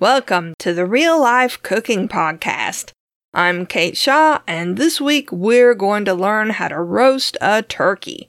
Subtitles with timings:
[0.00, 2.92] Welcome to the Real Life Cooking Podcast.
[3.34, 8.28] I'm Kate Shaw, and this week we're going to learn how to roast a turkey.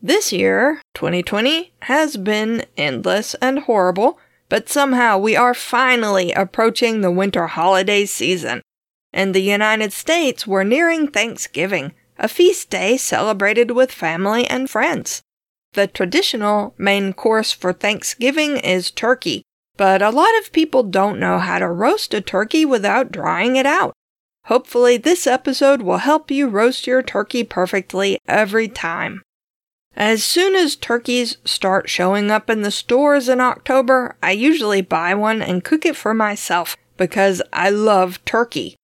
[0.00, 4.18] This year, 2020, has been endless and horrible,
[4.48, 8.62] but somehow we are finally approaching the winter holiday season.
[9.12, 15.22] In the United States, we're nearing Thanksgiving, a feast day celebrated with family and friends.
[15.74, 19.42] The traditional main course for Thanksgiving is turkey,
[19.76, 23.66] but a lot of people don't know how to roast a turkey without drying it
[23.66, 23.92] out.
[24.46, 29.22] Hopefully, this episode will help you roast your turkey perfectly every time.
[29.94, 35.14] As soon as turkeys start showing up in the stores in October, I usually buy
[35.14, 38.77] one and cook it for myself because I love turkey.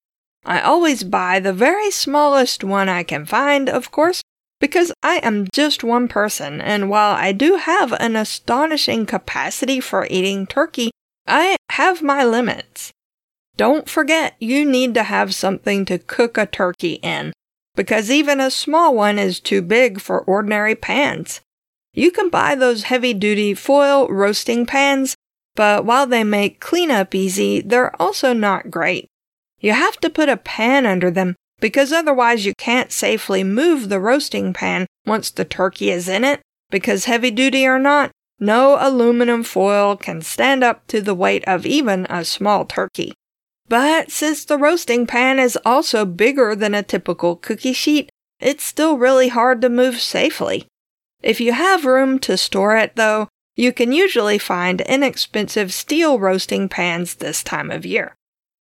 [0.47, 4.23] I always buy the very smallest one I can find, of course,
[4.61, 10.07] because I am just one person, and while I do have an astonishing capacity for
[10.11, 10.91] eating turkey,
[11.27, 12.93] I have my limits.
[13.57, 17.33] Don't forget you need to have something to cook a turkey in,
[17.75, 21.41] because even a small one is too big for ordinary pans.
[21.93, 25.15] You can buy those heavy duty foil roasting pans,
[25.55, 29.07] but while they make cleanup easy, they're also not great.
[29.65, 33.99] You have to put a pan under them because otherwise you can't safely move the
[33.99, 39.43] roasting pan once the turkey is in it, because heavy duty or not, no aluminum
[39.43, 43.15] foil can stand up to the weight of even a small turkey.
[43.67, 48.99] But since the roasting pan is also bigger than a typical cookie sheet, it's still
[48.99, 50.67] really hard to move safely.
[51.23, 56.69] If you have room to store it, though, you can usually find inexpensive steel roasting
[56.69, 58.15] pans this time of year.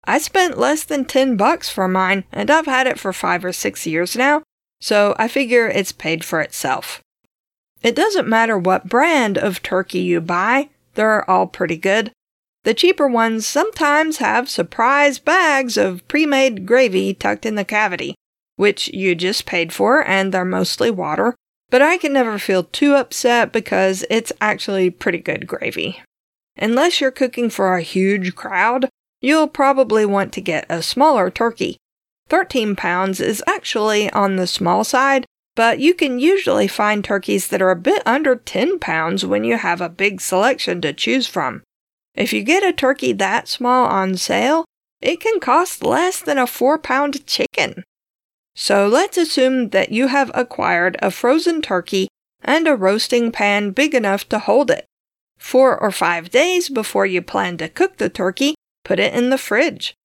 [0.06, 3.54] I spent less than 10 bucks for mine, and I've had it for 5 or
[3.54, 4.44] 6 years now,
[4.82, 7.02] so I figure it's paid for itself.
[7.82, 12.12] It doesn't matter what brand of turkey you buy, they're all pretty good.
[12.64, 18.16] The cheaper ones sometimes have surprise bags of pre made gravy tucked in the cavity,
[18.56, 21.36] which you just paid for, and they're mostly water,
[21.70, 26.02] but I can never feel too upset because it's actually pretty good gravy.
[26.58, 28.88] Unless you're cooking for a huge crowd,
[29.24, 31.78] you'll probably want to get a smaller turkey.
[32.30, 35.26] 13 pounds is actually on the small side,
[35.56, 39.58] but you can usually find turkeys that are a bit under 10 pounds when you
[39.58, 41.64] have a big selection to choose from.
[42.14, 44.66] If you get a turkey that small on sale,
[45.02, 47.84] it can cost less than a 4 pound chicken.
[48.56, 52.10] So let's assume that you have acquired a frozen turkey
[52.44, 54.86] and a roasting pan big enough to hold it.
[55.38, 59.38] Four or five days before you plan to cook the turkey, Put it in the
[59.38, 59.96] fridge.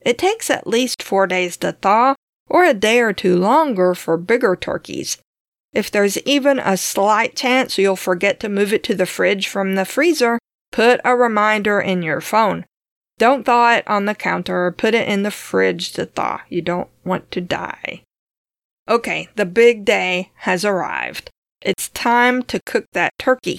[0.00, 2.14] It takes at least four days to thaw,
[2.48, 5.18] or a day or two longer for bigger turkeys.
[5.72, 9.74] If there's even a slight chance you'll forget to move it to the fridge from
[9.74, 10.38] the freezer,
[10.72, 12.64] put a reminder in your phone.
[13.18, 16.40] Don't thaw it on the counter or put it in the fridge to thaw.
[16.48, 18.02] You don't want to die.
[18.88, 21.30] Okay, the big day has arrived.
[21.60, 23.58] It's time to cook that turkey.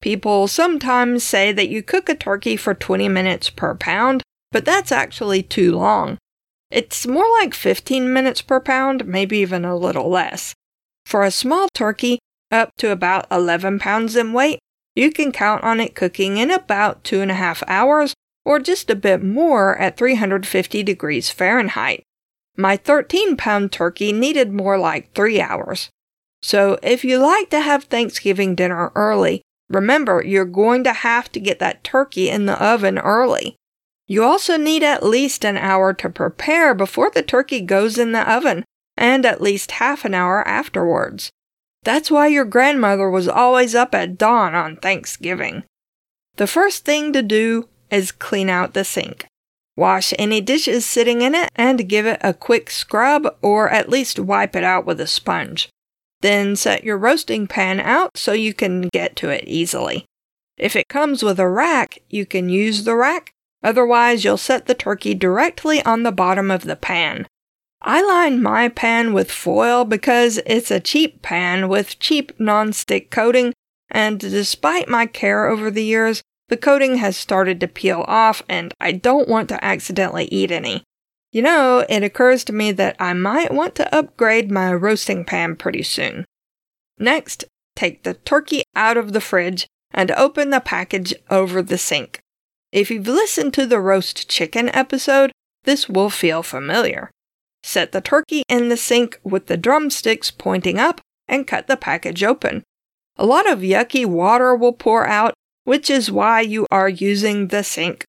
[0.00, 4.22] People sometimes say that you cook a turkey for 20 minutes per pound,
[4.52, 6.18] but that's actually too long.
[6.70, 10.54] It's more like 15 minutes per pound, maybe even a little less.
[11.06, 12.18] For a small turkey,
[12.50, 14.58] up to about 11 pounds in weight,
[14.94, 18.90] you can count on it cooking in about two and a half hours or just
[18.90, 22.02] a bit more at 350 degrees Fahrenheit.
[22.56, 25.90] My 13 pound turkey needed more like three hours.
[26.42, 31.40] So if you like to have Thanksgiving dinner early, Remember, you're going to have to
[31.40, 33.56] get that turkey in the oven early.
[34.06, 38.30] You also need at least an hour to prepare before the turkey goes in the
[38.30, 38.64] oven,
[38.96, 41.30] and at least half an hour afterwards.
[41.82, 45.64] That's why your grandmother was always up at dawn on Thanksgiving.
[46.36, 49.26] The first thing to do is clean out the sink.
[49.76, 54.18] Wash any dishes sitting in it and give it a quick scrub or at least
[54.18, 55.68] wipe it out with a sponge.
[56.20, 60.04] Then set your roasting pan out so you can get to it easily.
[60.56, 63.30] If it comes with a rack, you can use the rack,
[63.62, 67.26] otherwise, you'll set the turkey directly on the bottom of the pan.
[67.80, 73.52] I line my pan with foil because it's a cheap pan with cheap non-stick coating,
[73.88, 78.74] and despite my care over the years, the coating has started to peel off and
[78.80, 80.82] I don't want to accidentally eat any.
[81.38, 85.54] You know, it occurs to me that I might want to upgrade my roasting pan
[85.54, 86.24] pretty soon.
[86.98, 87.44] Next,
[87.76, 92.18] take the turkey out of the fridge and open the package over the sink.
[92.72, 95.30] If you've listened to the roast chicken episode,
[95.62, 97.08] this will feel familiar.
[97.62, 102.24] set the turkey in the sink with the drumsticks pointing up and cut the package
[102.24, 102.64] open.
[103.16, 107.62] A lot of yucky water will pour out, which is why you are using the
[107.62, 108.04] sink.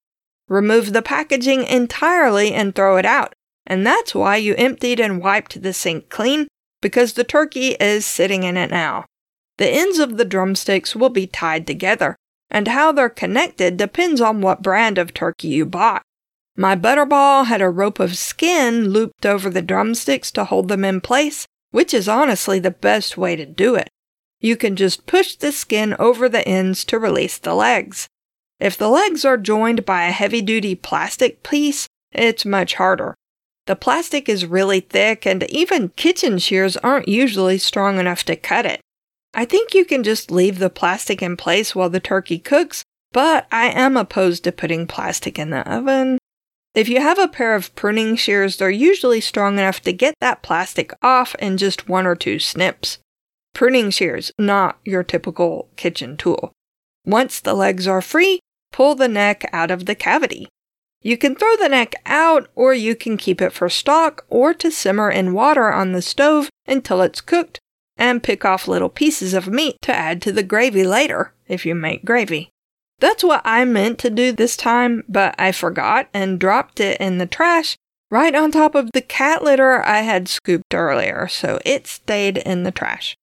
[0.49, 3.33] Remove the packaging entirely and throw it out,
[3.67, 6.47] and that's why you emptied and wiped the sink clean,
[6.81, 9.05] because the turkey is sitting in it now.
[9.57, 12.15] The ends of the drumsticks will be tied together,
[12.49, 16.01] and how they're connected depends on what brand of turkey you bought.
[16.55, 20.99] My butterball had a rope of skin looped over the drumsticks to hold them in
[20.99, 23.89] place, which is honestly the best way to do it.
[24.39, 28.07] You can just push the skin over the ends to release the legs.
[28.59, 33.15] If the legs are joined by a heavy duty plastic piece, it's much harder.
[33.67, 38.65] The plastic is really thick, and even kitchen shears aren't usually strong enough to cut
[38.65, 38.81] it.
[39.33, 43.47] I think you can just leave the plastic in place while the turkey cooks, but
[43.51, 46.17] I am opposed to putting plastic in the oven.
[46.75, 50.41] If you have a pair of pruning shears, they're usually strong enough to get that
[50.41, 52.97] plastic off in just one or two snips.
[53.53, 56.51] Pruning shears, not your typical kitchen tool.
[57.05, 58.39] Once the legs are free,
[58.79, 60.47] pull the neck out of the cavity.
[61.01, 64.71] You can throw the neck out, or you can keep it for stock or to
[64.71, 67.59] simmer in water on the stove until it's cooked,
[67.97, 71.75] and pick off little pieces of meat to add to the gravy later if you
[71.75, 72.51] make gravy.
[72.99, 77.17] That's what I meant to do this time, but I forgot and dropped it in
[77.17, 77.75] the trash
[78.09, 82.63] right on top of the cat litter I had scooped earlier, so it stayed in
[82.63, 83.17] the trash.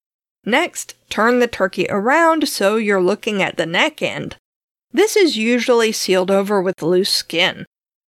[0.44, 4.36] Next, turn the turkey around so you're looking at the neck end.
[4.96, 7.66] This is usually sealed over with loose skin.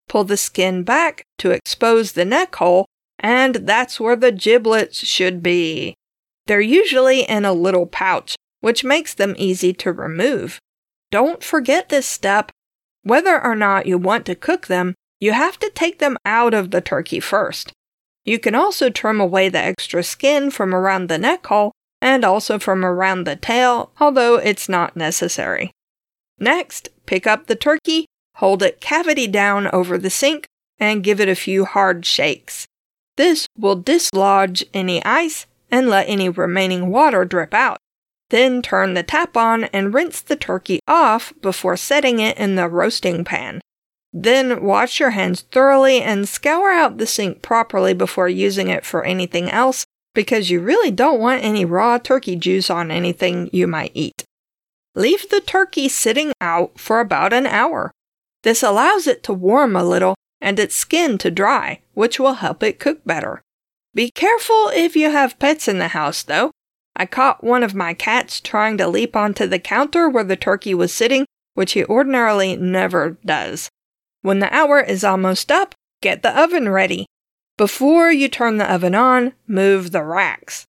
[0.09, 2.87] Pull the skin back to expose the neck hole,
[3.19, 5.93] and that's where the giblets should be.
[6.47, 10.61] They're usually in a little pouch, which makes them easy to remove.
[11.11, 12.51] Don't forget this step.
[13.03, 16.71] Whether or not you want to cook them, you have to take them out of
[16.71, 17.71] the turkey first.
[18.25, 22.59] You can also trim away the extra skin from around the neck hole and also
[22.59, 25.71] from around the tail, although it's not necessary.
[26.39, 28.07] Next, pick up the turkey,
[28.37, 30.47] hold it cavity down over the sink,
[30.79, 32.67] and give it a few hard shakes.
[33.17, 37.79] This will dislodge any ice and let any remaining water drip out.
[38.31, 42.69] Then turn the tap on and rinse the turkey off before setting it in the
[42.69, 43.61] roasting pan.
[44.13, 49.05] Then wash your hands thoroughly and scour out the sink properly before using it for
[49.05, 49.85] anything else
[50.15, 54.25] because you really don't want any raw turkey juice on anything you might eat.
[54.95, 57.91] Leave the turkey sitting out for about an hour.
[58.43, 62.63] This allows it to warm a little and its skin to dry, which will help
[62.63, 63.43] it cook better.
[63.95, 66.51] Be careful if you have pets in the house, though.
[66.95, 70.75] I caught one of my cats trying to leap onto the counter where the turkey
[70.75, 73.69] was sitting, which he ordinarily never does.
[74.23, 77.07] When the hour is almost up, get the oven ready.
[77.57, 80.65] Before you turn the oven on, move the racks.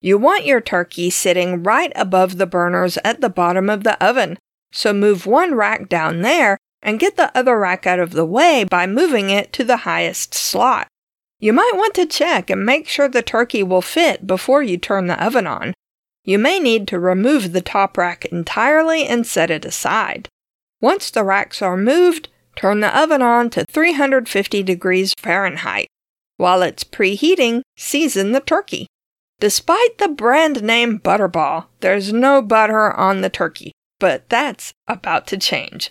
[0.00, 4.38] You want your turkey sitting right above the burners at the bottom of the oven,
[4.72, 8.64] so move one rack down there and get the other rack out of the way
[8.64, 10.88] by moving it to the highest slot.
[11.38, 15.06] You might want to check and make sure the turkey will fit before you turn
[15.06, 15.74] the oven on.
[16.24, 20.28] You may need to remove the top rack entirely and set it aside.
[20.80, 25.88] Once the racks are moved, turn the oven on to 350 degrees Fahrenheit.
[26.36, 28.86] While it's preheating, season the turkey.
[29.40, 35.38] Despite the brand name Butterball, there's no butter on the turkey, but that's about to
[35.38, 35.90] change.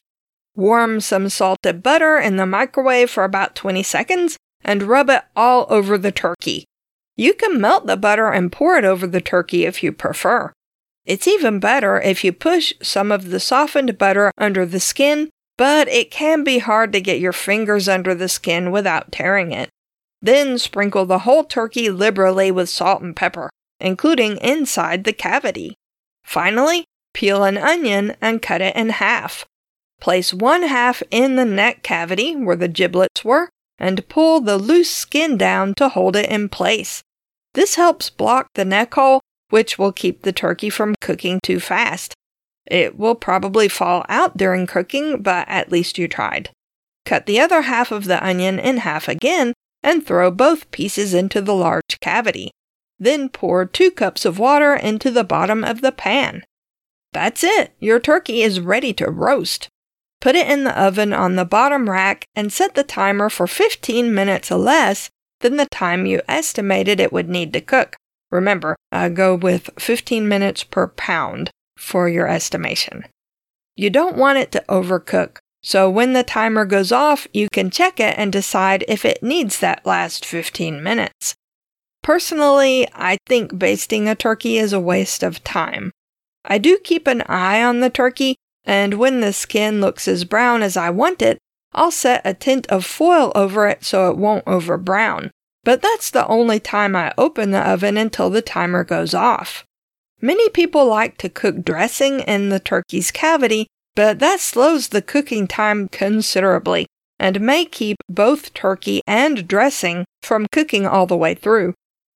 [0.55, 5.65] Warm some salted butter in the microwave for about 20 seconds and rub it all
[5.69, 6.65] over the turkey.
[7.15, 10.53] You can melt the butter and pour it over the turkey if you prefer.
[11.05, 15.87] It's even better if you push some of the softened butter under the skin, but
[15.87, 19.69] it can be hard to get your fingers under the skin without tearing it.
[20.21, 23.49] Then sprinkle the whole turkey liberally with salt and pepper,
[23.79, 25.75] including inside the cavity.
[26.23, 29.45] Finally, peel an onion and cut it in half.
[30.01, 34.91] Place one half in the neck cavity where the giblets were, and pull the loose
[34.91, 37.01] skin down to hold it in place.
[37.53, 42.13] This helps block the neck hole, which will keep the turkey from cooking too fast.
[42.67, 46.51] It will probably fall out during cooking, but at least you tried.
[47.05, 51.41] Cut the other half of the onion in half again and throw both pieces into
[51.41, 52.51] the large cavity.
[52.99, 56.43] Then pour two cups of water into the bottom of the pan.
[57.13, 59.69] That's it, your turkey is ready to roast.
[60.21, 64.13] Put it in the oven on the bottom rack and set the timer for 15
[64.13, 65.09] minutes or less
[65.39, 67.95] than the time you estimated it would need to cook.
[68.29, 73.05] Remember, uh, go with 15 minutes per pound for your estimation.
[73.75, 77.99] You don't want it to overcook, So when the timer goes off, you can check
[77.99, 81.35] it and decide if it needs that last 15 minutes.
[82.01, 85.91] Personally, I think basting a turkey is a waste of time.
[86.45, 90.63] I do keep an eye on the turkey, and when the skin looks as brown
[90.63, 91.37] as I want it,
[91.73, 95.31] I'll set a tint of foil over it so it won't over brown.
[95.63, 99.65] But that's the only time I open the oven until the timer goes off.
[100.21, 103.67] Many people like to cook dressing in the turkey's cavity,
[103.99, 106.85] but that slows the cooking time considerably
[107.19, 111.73] and may keep both turkey and dressing from cooking all the way through.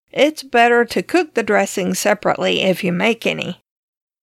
[0.09, 3.59] It's better to cook the dressing separately if you make any.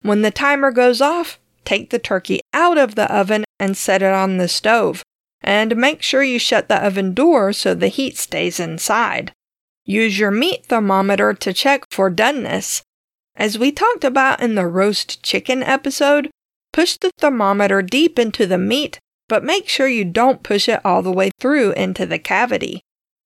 [0.02, 4.12] When the timer goes off, take the turkey out of the oven and set it
[4.12, 5.02] on the stove.
[5.40, 9.32] And make sure you shut the oven door so the heat stays inside.
[9.86, 12.82] Use your meat thermometer to check for doneness
[13.38, 16.30] as we talked about in the roast chicken episode,
[16.76, 21.02] push the thermometer deep into the meat, but make sure you don't push it all
[21.02, 22.82] the way through into the cavity.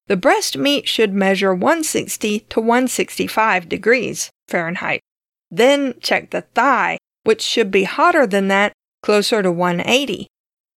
[0.05, 5.01] The breast meat should measure 160 to 165 degrees Fahrenheit.
[5.49, 10.27] Then check the thigh, which should be hotter than that, closer to 180.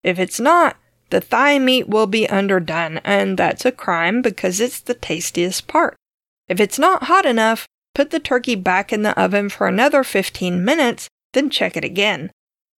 [0.03, 0.75] If it's not,
[1.11, 5.95] the thigh meat will be underdone, and that's a crime because it's the tastiest part.
[6.47, 10.65] If it's not hot enough, Put the turkey back in the oven for another 15
[10.65, 12.31] minutes, then check it again.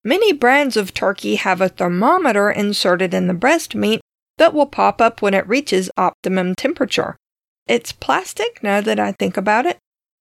[0.07, 4.01] Many brands of turkey have a thermometer inserted in the breast meat
[4.38, 7.17] that will pop up when it reaches optimum temperature.
[7.67, 9.79] It's plastic now that I think about it.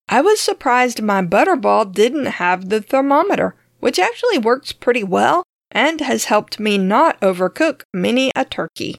[0.08, 6.00] I was surprised my butterball didn't have the thermometer, which actually works pretty well and
[6.00, 8.96] has helped me not overcook many a turkey.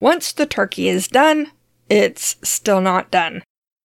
[0.00, 1.50] Once the turkey is done,
[1.90, 3.42] it's still not done.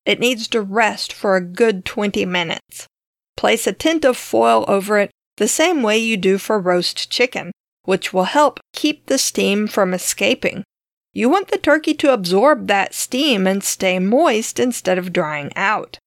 [0.05, 2.89] It needs to rest for a good 20 minutes.
[3.37, 7.53] Place a tint of foil over it the same way you do for roast chicken,
[7.85, 10.65] which will help keep the steam from escaping.
[11.13, 15.99] You want the turkey to absorb that steam and stay moist instead of drying out.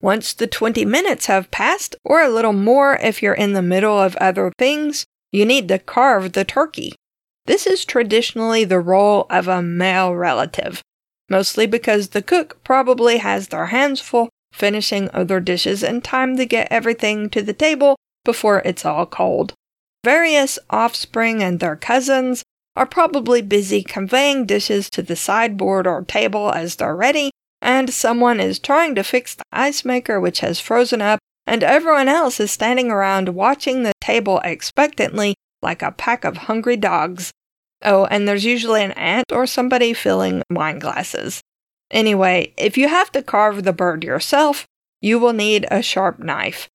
[0.00, 3.98] Once the 20 minutes have passed, or a little more if you're in the middle
[3.98, 6.94] of other things, you need to carve the turkey.
[7.46, 10.82] This is traditionally the role of a male relative
[11.28, 16.46] mostly because the cook probably has their hands full finishing other dishes and time to
[16.46, 19.54] get everything to the table before it's all cold.
[20.04, 22.42] Various offspring and their cousins
[22.76, 28.38] are probably busy conveying dishes to the sideboard or table as they're ready, and someone
[28.38, 32.52] is trying to fix the ice maker which has frozen up, and everyone else is
[32.52, 37.32] standing around watching the table expectantly like a pack of hungry dogs.
[37.82, 41.40] Oh, and there's usually an aunt or somebody filling wine glasses.
[41.90, 44.66] Anyway, if you have to carve the bird yourself,
[45.00, 46.68] you will need a sharp knife.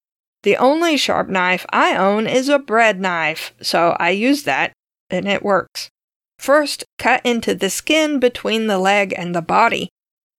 [0.43, 4.73] The only sharp knife I own is a bread knife, so I use that,
[5.09, 5.89] and it works.
[6.37, 9.89] First, cut into the skin between the leg and the body.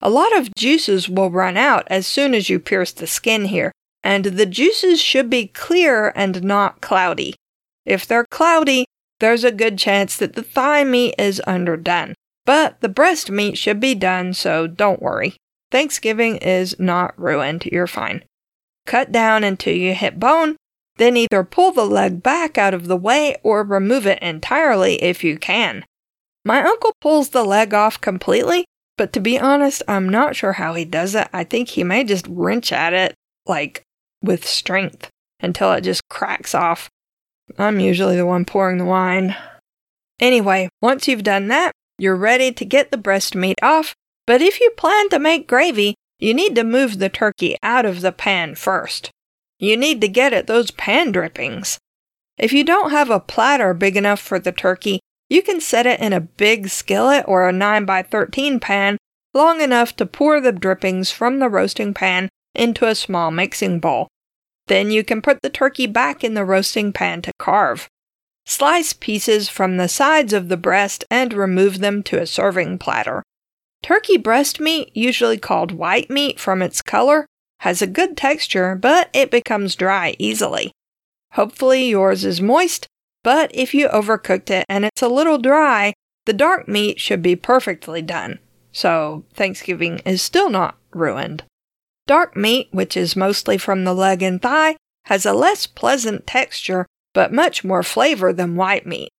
[0.01, 3.71] A lot of juices will run out as soon as you pierce the skin here,
[4.03, 7.33] and the juices should be clear and not cloudy.
[7.85, 8.85] If they're cloudy,
[9.19, 12.13] there's a good chance that the thigh meat is underdone.
[12.45, 15.35] But the breast meat should be done, so don't worry.
[15.71, 18.23] Thanksgiving is not ruined, you're fine.
[18.85, 20.57] Cut down until you hit bone,
[20.97, 25.23] then either pull the leg back out of the way or remove it entirely if
[25.23, 25.85] you can.
[26.43, 28.65] My uncle pulls the leg off completely,
[28.97, 31.27] but to be honest, I'm not sure how he does it.
[31.33, 33.15] I think he may just wrench at it,
[33.45, 33.81] like
[34.21, 36.89] with strength, until it just cracks off.
[37.57, 39.35] I'm usually the one pouring the wine.
[40.19, 43.95] Anyway, once you've done that, you're ready to get the breast meat off,
[44.27, 48.01] but if you plan to make gravy, you need to move the turkey out of
[48.01, 49.11] the pan first.
[49.59, 51.79] You need to get at those pan drippings.
[52.37, 55.99] If you don't have a platter big enough for the turkey, you can set it
[55.99, 58.97] in a big skillet or a 9 by 13 pan
[59.33, 64.07] long enough to pour the drippings from the roasting pan into a small mixing bowl.
[64.67, 67.87] Then you can put the turkey back in the roasting pan to carve.
[68.45, 73.23] Slice pieces from the sides of the breast and remove them to a serving platter.
[73.85, 77.27] Turkey breast meat, usually called white meat from its color,
[77.59, 80.71] has a good texture, but it becomes dry easily.
[81.33, 82.87] Hopefully, yours is moist,
[83.23, 85.93] but if you overcooked it and it's a little dry,
[86.25, 88.39] the dark meat should be perfectly done.
[88.71, 91.43] So, Thanksgiving is still not ruined.
[92.07, 96.87] Dark meat, which is mostly from the leg and thigh, has a less pleasant texture
[97.13, 99.09] but much more flavor than white meat.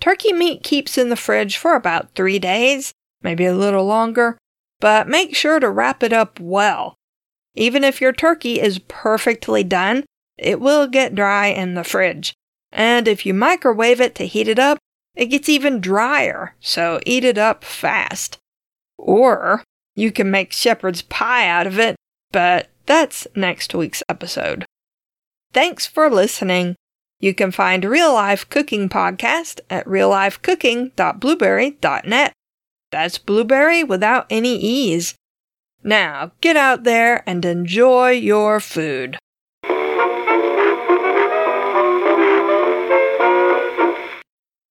[0.00, 4.38] Turkey meat keeps in the fridge for about three days, maybe a little longer,
[4.80, 6.96] but make sure to wrap it up well.
[7.54, 10.04] Even if your turkey is perfectly done,
[10.38, 12.32] it will get dry in the fridge.
[12.72, 14.78] And if you microwave it to heat it up,
[15.14, 18.38] it gets even drier, so eat it up fast.
[18.96, 19.64] Or
[19.96, 21.96] you can make shepherd's pie out of it,
[22.30, 24.64] but that's next week's episode.
[25.52, 26.76] Thanks for listening.
[27.18, 32.32] You can find Real Life Cooking Podcast at reallifecooking.blubrry.net.
[32.90, 35.14] That's blueberry without any E's.
[35.82, 39.16] Now, get out there and enjoy your food.